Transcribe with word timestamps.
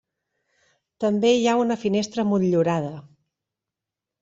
També 1.05 1.33
hi 1.41 1.45
ha 1.51 1.59
una 1.65 1.77
finestra 1.83 2.27
motllurada. 2.31 2.91